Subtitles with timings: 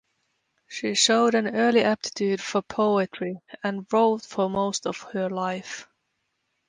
[0.67, 5.87] She showed an early aptitude for poetry and wrote for most of her life.